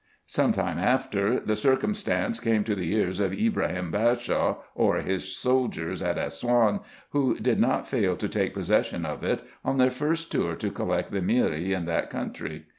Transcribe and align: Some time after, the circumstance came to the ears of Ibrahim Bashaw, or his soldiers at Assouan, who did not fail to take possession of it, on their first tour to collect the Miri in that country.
Some 0.25 0.51
time 0.53 0.79
after, 0.79 1.39
the 1.39 1.55
circumstance 1.55 2.39
came 2.39 2.63
to 2.63 2.73
the 2.73 2.91
ears 2.91 3.19
of 3.19 3.33
Ibrahim 3.39 3.91
Bashaw, 3.91 4.57
or 4.73 4.95
his 4.97 5.37
soldiers 5.37 6.01
at 6.01 6.17
Assouan, 6.17 6.79
who 7.11 7.35
did 7.35 7.59
not 7.59 7.87
fail 7.87 8.17
to 8.17 8.27
take 8.27 8.55
possession 8.55 9.05
of 9.05 9.23
it, 9.23 9.41
on 9.63 9.77
their 9.77 9.91
first 9.91 10.31
tour 10.31 10.55
to 10.55 10.71
collect 10.71 11.11
the 11.11 11.21
Miri 11.21 11.71
in 11.71 11.85
that 11.85 12.09
country. 12.09 12.65